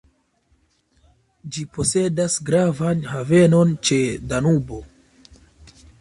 [1.57, 4.01] Ĝi posedas gravan havenon ĉe
[4.33, 4.85] Danubo.